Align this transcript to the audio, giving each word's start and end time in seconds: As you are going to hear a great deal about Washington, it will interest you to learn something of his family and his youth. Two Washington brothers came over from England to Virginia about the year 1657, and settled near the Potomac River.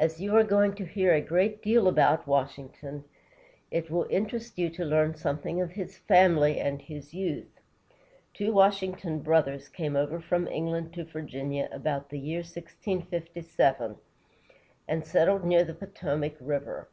As 0.00 0.22
you 0.22 0.34
are 0.36 0.42
going 0.42 0.72
to 0.76 0.86
hear 0.86 1.12
a 1.12 1.20
great 1.20 1.60
deal 1.60 1.86
about 1.86 2.26
Washington, 2.26 3.04
it 3.70 3.90
will 3.90 4.06
interest 4.08 4.56
you 4.58 4.70
to 4.70 4.86
learn 4.86 5.14
something 5.14 5.60
of 5.60 5.72
his 5.72 5.98
family 5.98 6.58
and 6.58 6.80
his 6.80 7.12
youth. 7.12 7.60
Two 8.32 8.54
Washington 8.54 9.18
brothers 9.20 9.68
came 9.68 9.96
over 9.96 10.18
from 10.18 10.48
England 10.48 10.94
to 10.94 11.04
Virginia 11.04 11.68
about 11.72 12.08
the 12.08 12.18
year 12.18 12.38
1657, 12.38 13.96
and 14.88 15.04
settled 15.04 15.44
near 15.44 15.62
the 15.62 15.74
Potomac 15.74 16.38
River. 16.40 16.88